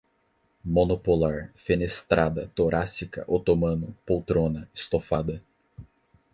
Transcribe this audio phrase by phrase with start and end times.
[0.65, 5.43] monopolar, fenestrada, torácica, otomano, poltrona, estofada